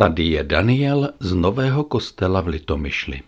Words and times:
Tady 0.00 0.24
je 0.24 0.44
Daniel 0.44 1.12
z 1.20 1.34
Nového 1.34 1.84
kostela 1.84 2.40
v 2.40 2.46
Litomyšli. 2.46 3.22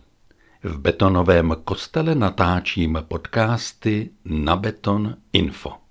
V 0.63 0.79
betonovém 0.79 1.57
kostele 1.65 2.15
natáčím 2.15 2.99
podcasty 3.09 4.11
na 4.25 4.57
Beton 4.57 5.17
Info. 5.33 5.82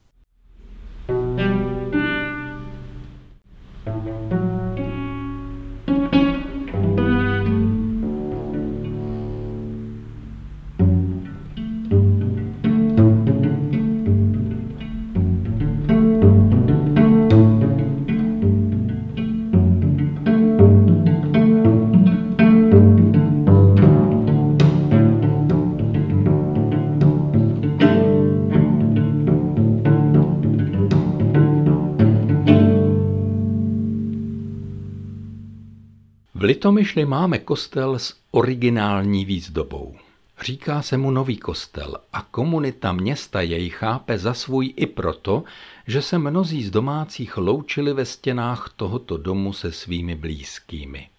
V 36.41 36.43
Litomyšli 36.43 37.05
máme 37.05 37.37
kostel 37.37 37.99
s 37.99 38.15
originální 38.31 39.25
výzdobou. 39.25 39.95
Říká 40.41 40.81
se 40.81 40.97
mu 40.97 41.11
Nový 41.11 41.37
kostel 41.37 41.97
a 42.13 42.21
komunita 42.21 42.91
města 42.91 43.41
jej 43.41 43.69
chápe 43.69 44.17
za 44.17 44.33
svůj 44.33 44.73
i 44.75 44.85
proto, 44.85 45.43
že 45.87 46.01
se 46.01 46.17
mnozí 46.17 46.63
z 46.63 46.71
domácích 46.71 47.37
loučili 47.37 47.93
ve 47.93 48.05
stěnách 48.05 48.73
tohoto 48.75 49.17
domu 49.17 49.53
se 49.53 49.71
svými 49.71 50.15
blízkými. 50.15 51.09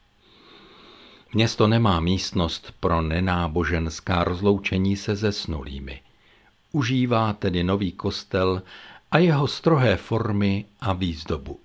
Město 1.35 1.67
nemá 1.67 2.01
místnost 2.01 2.75
pro 2.81 3.03
nenáboženská 3.03 4.25
rozloučení 4.25 4.97
se 4.97 5.17
zesnulými. 5.17 6.01
Užívá 6.73 7.33
tedy 7.33 7.65
nový 7.65 7.93
kostel 7.93 8.63
a 9.11 9.19
jeho 9.19 9.47
strohé 9.47 9.97
formy 9.97 10.65
a 10.81 10.93
výzdobu. 10.93 11.59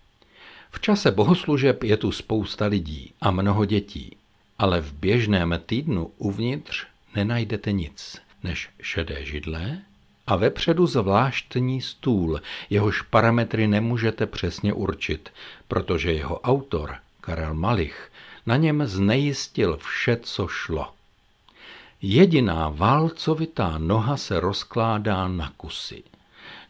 V 0.78 0.82
čase 0.82 1.12
bohoslužeb 1.12 1.84
je 1.84 1.98
tu 1.98 2.12
spousta 2.12 2.66
lidí 2.66 3.14
a 3.22 3.32
mnoho 3.32 3.66
dětí, 3.66 4.16
ale 4.60 4.82
v 4.82 4.94
běžném 4.94 5.62
týdnu 5.66 6.12
uvnitř 6.18 6.86
nenajdete 7.16 7.72
nic 7.72 8.22
než 8.44 8.70
šedé 8.82 9.26
židle 9.26 9.78
a 10.28 10.36
vepředu 10.36 10.88
zvláštní 10.88 11.82
stůl, 11.82 12.42
jehož 12.70 13.02
parametry 13.02 13.68
nemůžete 13.68 14.26
přesně 14.26 14.74
určit, 14.74 15.30
protože 15.68 16.14
jeho 16.14 16.40
autor, 16.40 16.96
Karel 17.22 17.54
Malich, 17.54 18.12
na 18.46 18.58
něm 18.58 18.88
znejistil 18.88 19.78
vše, 19.78 20.18
co 20.22 20.48
šlo. 20.48 20.94
Jediná 22.02 22.70
válcovitá 22.70 23.78
noha 23.78 24.18
se 24.18 24.40
rozkládá 24.40 25.28
na 25.28 25.54
kusy. 25.58 26.04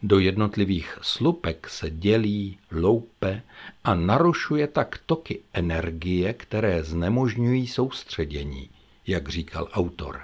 Do 0.03 0.19
jednotlivých 0.19 0.99
slupek 1.01 1.69
se 1.69 1.89
dělí, 1.89 2.57
loupe 2.71 3.41
a 3.83 3.95
narušuje 3.95 4.67
tak 4.67 4.99
toky 5.05 5.39
energie, 5.53 6.33
které 6.33 6.83
znemožňují 6.83 7.67
soustředění, 7.67 8.69
jak 9.07 9.29
říkal 9.29 9.67
autor. 9.73 10.21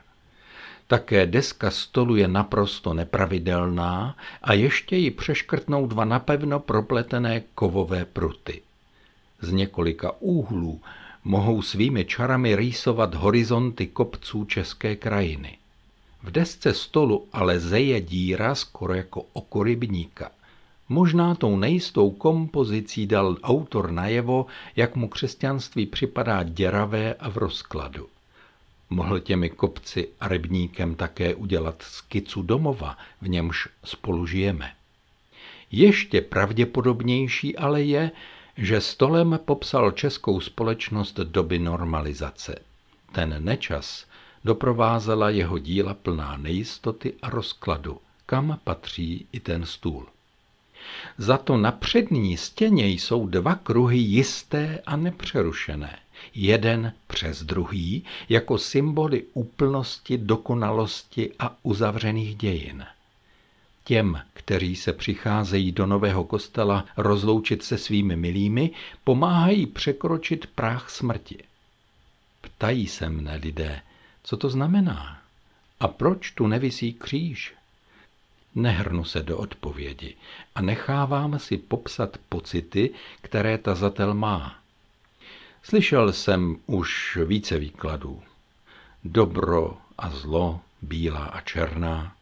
Také 0.87 1.25
deska 1.25 1.71
stolu 1.71 2.15
je 2.15 2.27
naprosto 2.27 2.93
nepravidelná 2.93 4.17
a 4.41 4.53
ještě 4.53 4.95
ji 4.95 5.11
přeškrtnou 5.11 5.87
dva 5.87 6.05
napevno 6.05 6.59
propletené 6.59 7.41
kovové 7.55 8.05
pruty. 8.05 8.61
Z 9.41 9.51
několika 9.51 10.11
úhlů 10.19 10.81
mohou 11.23 11.61
svými 11.61 12.05
čarami 12.05 12.55
rýsovat 12.55 13.15
horizonty 13.15 13.87
kopců 13.87 14.45
české 14.45 14.95
krajiny. 14.95 15.57
V 16.23 16.31
desce 16.31 16.73
stolu 16.73 17.27
ale 17.33 17.59
zeje 17.59 18.01
díra 18.01 18.55
skoro 18.55 18.93
jako 18.93 19.25
oko 19.33 19.63
rybníka. 19.63 20.31
Možná 20.89 21.35
tou 21.35 21.57
nejistou 21.57 22.11
kompozicí 22.11 23.07
dal 23.07 23.37
autor 23.43 23.91
najevo, 23.91 24.45
jak 24.75 24.95
mu 24.95 25.07
křesťanství 25.07 25.85
připadá 25.85 26.43
děravé 26.43 27.13
a 27.13 27.29
v 27.29 27.37
rozkladu. 27.37 28.07
Mohl 28.89 29.19
těmi 29.19 29.49
kopci 29.49 30.07
a 30.19 30.27
rybníkem 30.27 30.95
také 30.95 31.35
udělat 31.35 31.81
skicu 31.81 32.41
domova, 32.41 32.97
v 33.21 33.27
němž 33.27 33.67
spolu 33.83 34.27
žijeme. 34.27 34.71
Ještě 35.71 36.21
pravděpodobnější 36.21 37.57
ale 37.57 37.81
je, 37.81 38.11
že 38.57 38.81
stolem 38.81 39.39
popsal 39.45 39.91
českou 39.91 40.39
společnost 40.39 41.19
doby 41.19 41.59
normalizace. 41.59 42.55
Ten 43.11 43.35
nečas 43.45 44.05
doprovázela 44.45 45.29
jeho 45.29 45.57
díla 45.57 45.93
plná 45.93 46.37
nejistoty 46.37 47.13
a 47.21 47.29
rozkladu, 47.29 47.97
kam 48.25 48.59
patří 48.63 49.27
i 49.31 49.39
ten 49.39 49.65
stůl. 49.65 50.05
Za 51.17 51.37
to 51.37 51.57
na 51.57 51.71
přední 51.71 52.37
stěně 52.37 52.87
jsou 52.87 53.27
dva 53.27 53.55
kruhy 53.55 53.97
jisté 53.97 54.79
a 54.85 54.95
nepřerušené, 54.95 55.99
jeden 56.35 56.93
přes 57.07 57.43
druhý, 57.43 58.03
jako 58.29 58.57
symboly 58.57 59.23
úplnosti, 59.33 60.17
dokonalosti 60.17 61.31
a 61.39 61.55
uzavřených 61.63 62.35
dějin. 62.35 62.85
Těm, 63.83 64.21
kteří 64.33 64.75
se 64.75 64.93
přicházejí 64.93 65.71
do 65.71 65.85
nového 65.85 66.23
kostela 66.23 66.85
rozloučit 66.97 67.63
se 67.63 67.77
svými 67.77 68.15
milými, 68.15 68.71
pomáhají 69.03 69.65
překročit 69.65 70.47
práh 70.47 70.89
smrti. 70.89 71.43
Ptají 72.41 72.87
se 72.87 73.09
mne 73.09 73.35
lidé, 73.35 73.81
co 74.23 74.37
to 74.37 74.49
znamená 74.49 75.21
a 75.79 75.87
proč 75.87 76.31
tu 76.31 76.47
nevisí 76.47 76.93
kříž. 76.93 77.53
Nehrnu 78.55 79.03
se 79.03 79.23
do 79.23 79.37
odpovědi 79.37 80.15
a 80.55 80.61
nechávám 80.61 81.39
si 81.39 81.57
popsat 81.57 82.17
pocity, 82.29 82.93
které 83.21 83.57
tazatel 83.57 84.13
má. 84.13 84.55
Slyšel 85.63 86.13
jsem 86.13 86.57
už 86.65 87.17
více 87.25 87.59
výkladů. 87.59 88.21
Dobro 89.03 89.77
a 89.97 90.09
zlo, 90.09 90.61
bílá 90.81 91.25
a 91.25 91.41
černá, 91.41 92.15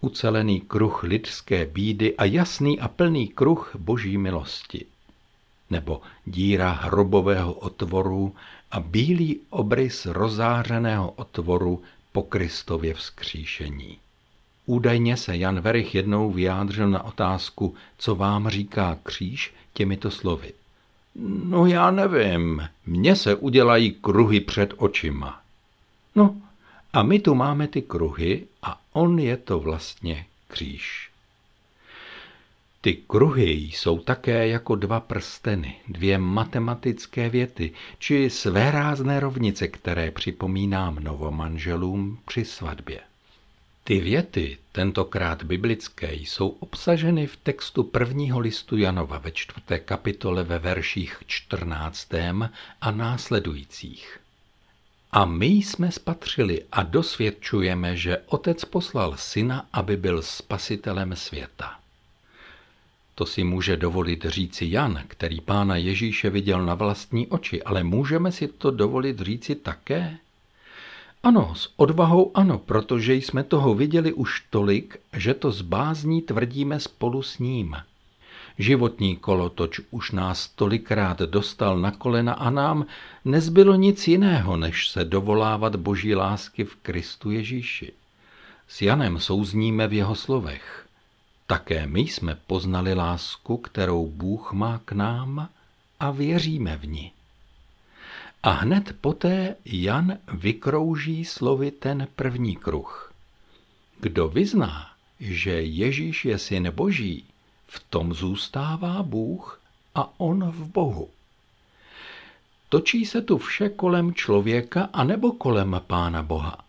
ucelený 0.00 0.60
kruh 0.60 1.02
lidské 1.02 1.66
bídy 1.66 2.16
a 2.16 2.24
jasný 2.24 2.80
a 2.80 2.88
plný 2.88 3.28
kruh 3.28 3.76
boží 3.78 4.18
milosti. 4.18 4.86
Nebo 5.70 6.02
díra 6.24 6.70
hrobového 6.72 7.52
otvoru 7.52 8.34
a 8.72 8.80
bílý 8.80 9.40
obrys 9.50 10.06
rozářeného 10.06 11.10
otvoru 11.10 11.82
po 12.12 12.22
Kristově 12.22 12.94
vzkříšení. 12.94 13.98
Údajně 14.66 15.16
se 15.16 15.36
Jan 15.36 15.60
Verich 15.60 15.94
jednou 15.94 16.30
vyjádřil 16.30 16.90
na 16.90 17.04
otázku, 17.04 17.74
co 17.98 18.14
vám 18.14 18.48
říká 18.48 18.98
kříž, 19.02 19.54
těmito 19.72 20.10
slovy. 20.10 20.52
No 21.44 21.66
já 21.66 21.90
nevím, 21.90 22.68
mně 22.86 23.16
se 23.16 23.34
udělají 23.34 23.92
kruhy 23.92 24.40
před 24.40 24.74
očima. 24.76 25.40
No 26.14 26.36
a 26.92 27.02
my 27.02 27.18
tu 27.18 27.34
máme 27.34 27.68
ty 27.68 27.82
kruhy 27.82 28.46
a 28.62 28.80
on 28.92 29.18
je 29.18 29.36
to 29.36 29.60
vlastně 29.60 30.26
kříž. 30.48 31.11
Ty 32.84 32.94
kruhy 32.94 33.50
jsou 33.50 33.98
také 33.98 34.48
jako 34.48 34.76
dva 34.76 35.00
prsteny, 35.00 35.76
dvě 35.88 36.18
matematické 36.18 37.28
věty, 37.28 37.72
či 37.98 38.30
svérázné 38.30 39.20
rovnice, 39.20 39.68
které 39.68 40.10
připomínám 40.10 40.94
novomanželům 40.94 42.18
při 42.26 42.44
svatbě. 42.44 43.00
Ty 43.84 44.00
věty, 44.00 44.58
tentokrát 44.72 45.42
biblické, 45.42 46.14
jsou 46.14 46.48
obsaženy 46.48 47.26
v 47.26 47.36
textu 47.36 47.82
prvního 47.82 48.38
listu 48.40 48.76
Janova 48.76 49.18
ve 49.18 49.30
čtvrté 49.30 49.78
kapitole 49.78 50.44
ve 50.44 50.58
verších 50.58 51.22
14. 51.26 52.08
a 52.80 52.90
následujících. 52.90 54.20
A 55.12 55.24
my 55.24 55.46
jsme 55.46 55.92
spatřili 55.92 56.64
a 56.72 56.82
dosvědčujeme, 56.82 57.96
že 57.96 58.18
Otec 58.26 58.64
poslal 58.64 59.16
Syna, 59.16 59.68
aby 59.72 59.96
byl 59.96 60.22
spasitelem 60.22 61.16
světa. 61.16 61.81
To 63.14 63.26
si 63.26 63.44
může 63.44 63.76
dovolit 63.76 64.24
říci 64.28 64.66
Jan, 64.70 65.02
který 65.08 65.40
pána 65.40 65.76
Ježíše 65.76 66.30
viděl 66.30 66.66
na 66.66 66.74
vlastní 66.74 67.26
oči, 67.26 67.62
ale 67.62 67.84
můžeme 67.84 68.32
si 68.32 68.48
to 68.48 68.70
dovolit 68.70 69.20
říci 69.20 69.54
také? 69.54 70.18
Ano, 71.22 71.54
s 71.54 71.72
odvahou 71.76 72.30
ano, 72.34 72.58
protože 72.58 73.14
jsme 73.14 73.42
toho 73.42 73.74
viděli 73.74 74.12
už 74.12 74.44
tolik, 74.50 74.96
že 75.12 75.34
to 75.34 75.52
z 75.52 75.62
bázní 75.62 76.22
tvrdíme 76.22 76.80
spolu 76.80 77.22
s 77.22 77.38
ním. 77.38 77.76
Životní 78.58 79.16
kolotoč 79.16 79.80
už 79.90 80.10
nás 80.10 80.48
tolikrát 80.48 81.18
dostal 81.18 81.78
na 81.78 81.90
kolena 81.90 82.32
a 82.32 82.50
nám 82.50 82.86
nezbylo 83.24 83.74
nic 83.74 84.08
jiného, 84.08 84.56
než 84.56 84.88
se 84.88 85.04
dovolávat 85.04 85.76
boží 85.76 86.14
lásky 86.14 86.64
v 86.64 86.76
Kristu 86.76 87.30
Ježíši. 87.30 87.92
S 88.68 88.82
Janem 88.82 89.20
souzníme 89.20 89.88
v 89.88 89.92
jeho 89.92 90.14
slovech. 90.14 90.81
Také 91.52 91.86
my 91.86 92.00
jsme 92.00 92.34
poznali 92.46 92.94
lásku, 92.94 93.56
kterou 93.56 94.06
Bůh 94.08 94.52
má 94.52 94.80
k 94.84 94.92
nám 94.92 95.48
a 96.00 96.10
věříme 96.10 96.76
v 96.76 96.86
ní. 96.86 97.12
A 98.42 98.50
hned 98.50 98.96
poté 99.00 99.56
Jan 99.64 100.18
vykrouží 100.32 101.24
slovy 101.24 101.70
ten 101.70 102.08
první 102.16 102.56
kruh. 102.56 103.12
Kdo 104.00 104.28
vyzná, 104.28 104.90
že 105.20 105.62
Ježíš 105.62 106.24
je 106.24 106.38
syn 106.38 106.70
Boží, 106.70 107.24
v 107.66 107.84
tom 107.90 108.14
zůstává 108.14 109.02
Bůh 109.02 109.60
a 109.94 110.20
on 110.20 110.50
v 110.50 110.72
Bohu. 110.72 111.08
Točí 112.68 113.06
se 113.06 113.22
tu 113.22 113.38
vše 113.38 113.68
kolem 113.68 114.14
člověka 114.14 114.88
anebo 114.92 115.32
kolem 115.32 115.80
Pána 115.86 116.22
Boha? 116.22 116.61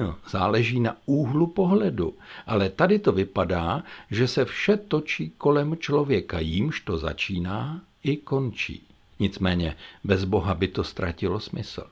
Hm, 0.00 0.14
záleží 0.30 0.80
na 0.80 0.96
úhlu 1.06 1.46
pohledu, 1.46 2.14
ale 2.46 2.70
tady 2.70 2.98
to 2.98 3.12
vypadá, 3.12 3.82
že 4.10 4.28
se 4.28 4.44
vše 4.44 4.76
točí 4.76 5.32
kolem 5.38 5.76
člověka, 5.76 6.38
jímž 6.38 6.80
to 6.80 6.98
začíná 6.98 7.80
i 8.04 8.16
končí. 8.16 8.82
Nicméně 9.18 9.76
bez 10.04 10.24
Boha 10.24 10.54
by 10.54 10.68
to 10.68 10.84
ztratilo 10.84 11.40
smysl. 11.40 11.84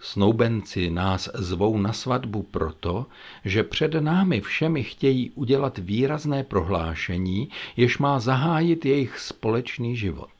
Snoubenci 0.00 0.90
nás 0.90 1.30
zvou 1.34 1.78
na 1.78 1.92
svatbu 1.92 2.42
proto, 2.42 3.06
že 3.44 3.62
před 3.62 3.94
námi 3.94 4.40
všemi 4.40 4.82
chtějí 4.82 5.30
udělat 5.30 5.78
výrazné 5.78 6.44
prohlášení, 6.44 7.48
jež 7.76 7.98
má 7.98 8.20
zahájit 8.20 8.86
jejich 8.86 9.18
společný 9.18 9.96
život. 9.96 10.30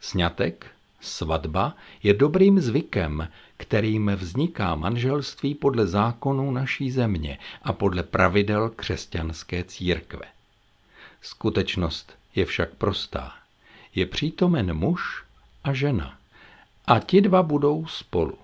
Sňatek, 0.00 0.66
svatba 1.00 1.76
je 2.02 2.14
dobrým 2.14 2.60
zvykem, 2.60 3.28
kterým 3.56 4.10
vzniká 4.16 4.74
manželství 4.74 5.54
podle 5.54 5.86
zákonů 5.86 6.50
naší 6.50 6.90
země 6.90 7.38
a 7.62 7.72
podle 7.72 8.02
pravidel 8.02 8.70
křesťanské 8.70 9.64
církve. 9.64 10.26
Skutečnost 11.22 12.12
je 12.34 12.44
však 12.44 12.74
prostá. 12.74 13.32
Je 13.94 14.06
přítomen 14.06 14.74
muž 14.74 15.24
a 15.64 15.72
žena 15.72 16.18
a 16.86 16.98
ti 16.98 17.20
dva 17.20 17.42
budou 17.42 17.86
spolu. 17.86 18.38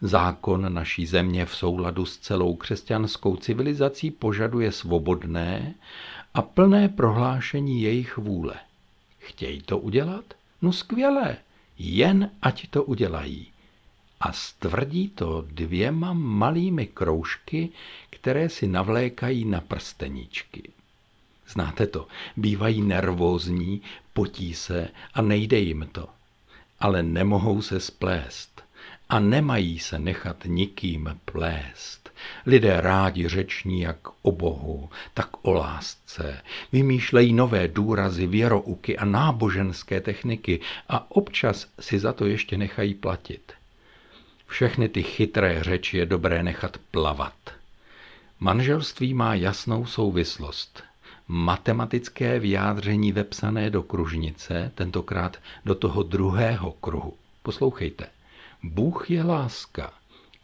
Zákon 0.00 0.74
naší 0.74 1.06
země 1.06 1.46
v 1.46 1.56
souladu 1.56 2.06
s 2.06 2.18
celou 2.18 2.56
křesťanskou 2.56 3.36
civilizací 3.36 4.10
požaduje 4.10 4.72
svobodné 4.72 5.74
a 6.34 6.42
plné 6.42 6.88
prohlášení 6.88 7.82
jejich 7.82 8.16
vůle. 8.16 8.54
Chtějí 9.18 9.62
to 9.62 9.78
udělat? 9.78 10.24
No 10.62 10.72
skvělé, 10.72 11.36
jen 11.78 12.30
ať 12.42 12.68
to 12.70 12.84
udělají. 12.84 13.46
A 14.26 14.32
stvrdí 14.32 15.08
to 15.08 15.44
dvěma 15.50 16.12
malými 16.12 16.86
kroužky, 16.86 17.68
které 18.10 18.48
si 18.48 18.66
navlékají 18.66 19.44
na 19.44 19.60
prsteníčky. 19.60 20.70
Znáte 21.48 21.86
to, 21.86 22.06
bývají 22.36 22.82
nervózní, 22.82 23.82
potí 24.12 24.54
se 24.54 24.88
a 25.14 25.22
nejde 25.22 25.58
jim 25.58 25.88
to 25.92 26.08
ale 26.80 27.02
nemohou 27.02 27.62
se 27.62 27.80
splést 27.80 28.62
a 29.08 29.20
nemají 29.20 29.78
se 29.78 29.98
nechat 29.98 30.44
nikým 30.44 31.20
plést. 31.24 32.10
Lidé 32.46 32.80
rádi 32.80 33.28
řeční 33.28 33.80
jak 33.80 33.98
o 34.22 34.32
Bohu, 34.32 34.90
tak 35.14 35.46
o 35.46 35.52
lásce. 35.52 36.42
Vymýšlejí 36.72 37.32
nové 37.32 37.68
důrazy, 37.68 38.26
věrouky 38.26 38.98
a 38.98 39.04
náboženské 39.04 40.00
techniky 40.00 40.60
a 40.88 41.10
občas 41.10 41.66
si 41.80 41.98
za 41.98 42.12
to 42.12 42.26
ještě 42.26 42.56
nechají 42.56 42.94
platit. 42.94 43.52
Všechny 44.46 44.88
ty 44.88 45.02
chytré 45.02 45.62
řeči 45.62 45.98
je 45.98 46.06
dobré 46.06 46.42
nechat 46.42 46.76
plavat. 46.90 47.34
Manželství 48.40 49.14
má 49.14 49.34
jasnou 49.34 49.86
souvislost 49.86 50.82
matematické 51.28 52.38
vyjádření 52.38 53.12
vepsané 53.12 53.70
do 53.70 53.82
kružnice, 53.82 54.72
tentokrát 54.74 55.36
do 55.64 55.74
toho 55.74 56.02
druhého 56.02 56.72
kruhu. 56.72 57.16
Poslouchejte. 57.42 58.06
Bůh 58.62 59.10
je 59.10 59.22
láska 59.22 59.92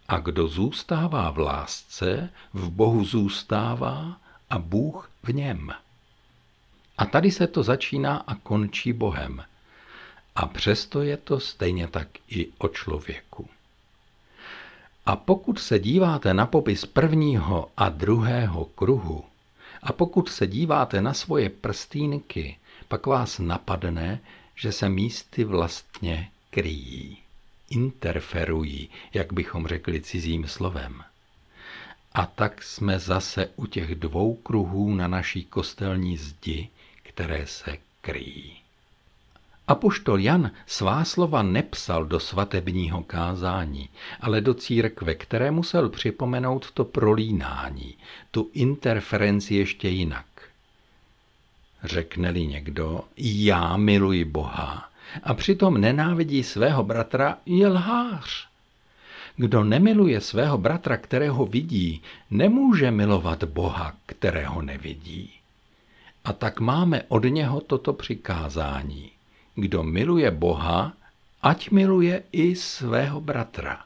a 0.08 0.18
kdo 0.18 0.48
zůstává 0.48 1.30
v 1.30 1.38
lásce, 1.38 2.30
v 2.52 2.70
Bohu 2.70 3.04
zůstává 3.04 4.20
a 4.50 4.58
Bůh 4.58 5.10
v 5.22 5.34
něm. 5.34 5.72
A 6.98 7.04
tady 7.04 7.30
se 7.30 7.46
to 7.46 7.62
začíná 7.62 8.16
a 8.16 8.34
končí 8.34 8.92
Bohem. 8.92 9.44
A 10.34 10.46
přesto 10.46 11.02
je 11.02 11.16
to 11.16 11.40
stejně 11.40 11.88
tak 11.88 12.08
i 12.28 12.48
o 12.58 12.68
člověku. 12.68 13.48
A 15.06 15.16
pokud 15.16 15.58
se 15.58 15.78
díváte 15.78 16.34
na 16.34 16.46
popis 16.46 16.86
prvního 16.86 17.70
a 17.76 17.88
druhého 17.88 18.64
kruhu, 18.64 19.24
a 19.82 19.92
pokud 19.92 20.28
se 20.28 20.46
díváte 20.46 21.00
na 21.02 21.14
svoje 21.14 21.50
prstínky, 21.50 22.56
pak 22.88 23.06
vás 23.06 23.38
napadne, 23.38 24.20
že 24.54 24.72
se 24.72 24.88
místy 24.88 25.44
vlastně 25.44 26.30
kryjí, 26.50 27.18
interferují, 27.70 28.88
jak 29.14 29.32
bychom 29.32 29.66
řekli 29.66 30.00
cizím 30.00 30.48
slovem. 30.48 31.02
A 32.12 32.26
tak 32.26 32.62
jsme 32.62 32.98
zase 32.98 33.46
u 33.56 33.66
těch 33.66 33.94
dvou 33.94 34.34
kruhů 34.34 34.94
na 34.94 35.08
naší 35.08 35.44
kostelní 35.44 36.16
zdi, 36.16 36.68
které 37.02 37.46
se 37.46 37.78
kryjí. 38.00 38.61
Apoštol 39.68 40.20
Jan 40.20 40.50
svá 40.66 41.04
slova 41.04 41.42
nepsal 41.42 42.04
do 42.04 42.20
svatebního 42.20 43.02
kázání, 43.02 43.88
ale 44.20 44.40
do 44.40 44.54
církve, 44.54 45.14
které 45.14 45.50
musel 45.50 45.88
připomenout 45.88 46.70
to 46.70 46.84
prolínání, 46.84 47.94
tu 48.30 48.50
interferenci 48.52 49.54
ještě 49.54 49.88
jinak. 49.88 50.26
Řekne-li 51.84 52.46
někdo, 52.46 53.00
já 53.16 53.76
miluji 53.76 54.24
Boha, 54.24 54.90
a 55.22 55.34
přitom 55.34 55.80
nenávidí 55.80 56.42
svého 56.42 56.84
bratra, 56.84 57.38
je 57.46 57.68
lhář. 57.68 58.48
Kdo 59.36 59.64
nemiluje 59.64 60.20
svého 60.20 60.58
bratra, 60.58 60.96
kterého 60.96 61.46
vidí, 61.46 62.02
nemůže 62.30 62.90
milovat 62.90 63.44
Boha, 63.44 63.94
kterého 64.06 64.62
nevidí. 64.62 65.30
A 66.24 66.32
tak 66.32 66.60
máme 66.60 67.02
od 67.08 67.24
něho 67.24 67.60
toto 67.60 67.92
přikázání. 67.92 69.10
Kdo 69.54 69.82
miluje 69.82 70.30
Boha, 70.30 70.92
ať 71.42 71.70
miluje 71.70 72.22
i 72.32 72.56
svého 72.56 73.20
bratra. 73.20 73.84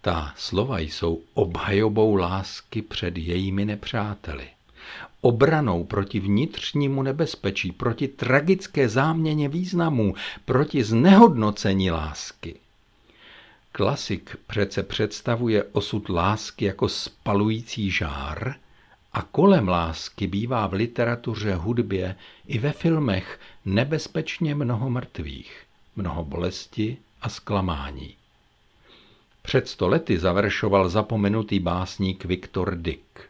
Ta 0.00 0.34
slova 0.36 0.78
jsou 0.78 1.22
obhajobou 1.34 2.14
lásky 2.14 2.82
před 2.82 3.18
jejími 3.18 3.64
nepřáteli, 3.64 4.48
obranou 5.20 5.84
proti 5.84 6.20
vnitřnímu 6.20 7.02
nebezpečí, 7.02 7.72
proti 7.72 8.08
tragické 8.08 8.88
záměně 8.88 9.48
významů, 9.48 10.14
proti 10.44 10.84
znehodnocení 10.84 11.90
lásky. 11.90 12.54
Klasik 13.72 14.36
přece 14.46 14.82
představuje 14.82 15.64
osud 15.64 16.08
lásky 16.08 16.64
jako 16.64 16.88
spalující 16.88 17.90
žár, 17.90 18.54
a 19.12 19.22
kolem 19.22 19.68
lásky 19.68 20.26
bývá 20.26 20.66
v 20.66 20.72
literatuře, 20.72 21.54
hudbě 21.54 22.16
i 22.46 22.58
ve 22.58 22.72
filmech 22.72 23.40
nebezpečně 23.64 24.54
mnoho 24.54 24.90
mrtvých, 24.90 25.62
mnoho 25.96 26.24
bolesti 26.24 26.96
a 27.22 27.28
zklamání. 27.28 28.14
Před 29.42 29.68
sto 29.68 29.88
lety 29.88 30.18
završoval 30.18 30.88
zapomenutý 30.88 31.58
básník 31.58 32.24
Viktor 32.24 32.76
Dick. 32.76 33.20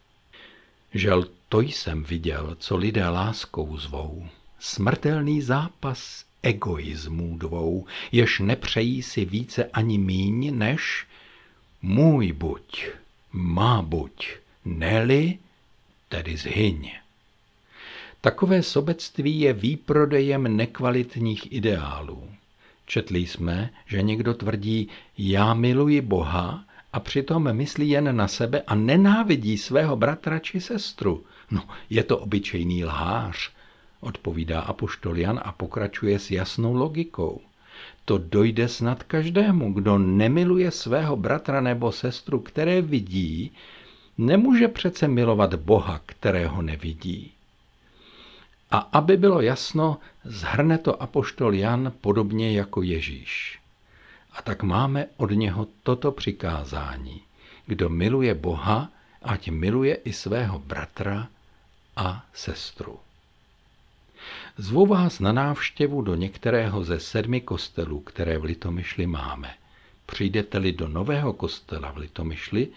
Žel 0.95 1.29
to 1.49 1.61
jsem 1.61 2.05
viděl, 2.05 2.57
co 2.59 2.77
lidé 2.77 3.09
láskou 3.09 3.77
zvou. 3.77 4.27
Smrtelný 4.59 5.43
zápas 5.43 6.25
egoismů 6.43 7.39
dvou, 7.39 7.87
jež 8.13 8.39
nepřejí 8.39 9.03
si 9.03 9.25
více 9.25 9.65
ani 9.65 9.99
míň, 9.99 10.59
než 10.59 11.07
můj 11.83 12.33
buď, 12.33 12.87
má 13.33 13.83
buď, 13.83 14.29
neli 14.65 15.39
tedy 16.09 16.37
zhyň. 16.37 17.02
Takové 18.25 18.63
sobectví 18.63 19.41
je 19.41 19.53
výprodejem 19.53 20.57
nekvalitních 20.57 21.53
ideálů. 21.53 22.31
Četli 22.87 23.19
jsme, 23.19 23.71
že 23.87 24.03
někdo 24.03 24.35
tvrdí, 24.35 24.89
já 25.19 25.55
miluji 25.55 26.01
Boha 26.01 26.65
a 26.93 27.01
přitom 27.01 27.53
myslí 27.53 27.89
jen 27.89 28.17
na 28.17 28.29
sebe 28.29 28.63
a 28.67 28.75
nenávidí 28.75 29.59
svého 29.59 29.97
bratra 29.97 30.39
či 30.39 30.61
sestru. 30.61 31.25
No, 31.51 31.65
je 31.91 32.03
to 32.05 32.19
obyčejný 32.19 32.85
lhář, 32.85 33.51
odpovídá 34.01 34.61
apoštol 34.61 35.19
Jan 35.19 35.41
a 35.45 35.53
pokračuje 35.53 36.19
s 36.19 36.31
jasnou 36.31 36.75
logikou. 36.75 37.41
To 38.05 38.19
dojde 38.19 38.69
snad 38.69 39.03
každému, 39.03 39.73
kdo 39.73 39.99
nemiluje 39.99 40.71
svého 40.71 41.17
bratra 41.17 41.61
nebo 41.61 41.93
sestru, 41.93 42.41
které 42.41 42.83
vidí, 42.83 43.51
nemůže 44.19 44.69
přece 44.69 45.09
milovat 45.09 45.55
Boha, 45.55 46.01
kterého 46.07 46.63
nevidí. 46.63 47.33
A 48.73 48.79
aby 48.79 49.17
bylo 49.17 49.41
jasno, 49.41 49.99
zhrne 50.25 50.79
to 50.79 51.03
apoštol 51.03 51.55
Jan 51.55 51.93
podobně 52.01 52.53
jako 52.53 52.83
Ježíš. 52.83 53.59
A 54.33 54.43
tak 54.43 54.63
máme 54.63 55.07
od 55.17 55.31
něho 55.31 55.67
toto 55.83 56.13
přikázání. 56.13 57.21
Kdo 57.67 57.89
miluje 57.89 58.35
Boha, 58.35 58.89
ať 59.23 59.49
miluje 59.49 59.95
i 59.95 60.13
svého 60.13 60.59
bratra 60.59 61.29
a 61.97 62.25
sestru. 62.35 62.99
Zvu 64.57 64.87
vás 64.87 65.21
na 65.21 65.33
návštěvu 65.33 66.03
do 66.03 66.15
některého 66.15 66.85
ze 66.85 67.01
sedmi 67.01 67.41
kostelů, 67.41 68.01
které 68.01 68.39
v 68.39 68.45
Litomyšli 68.45 69.07
máme. 69.07 69.55
Přijdete-li 70.07 70.73
do 70.73 70.89
nového 70.89 71.33
kostela 71.33 71.91
v 71.93 71.97
Litomyšli, 71.97 72.69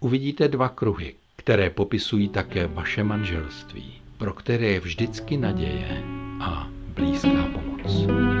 uvidíte 0.00 0.48
dva 0.48 0.68
kruhy, 0.68 1.14
které 1.36 1.70
popisují 1.70 2.28
také 2.28 2.66
vaše 2.66 3.04
manželství, 3.04 4.03
pro 4.18 4.32
které 4.32 4.66
je 4.66 4.80
vždycky 4.80 5.36
naděje 5.36 6.02
a 6.40 6.68
blízká 6.94 7.48
pomoc. 7.52 8.33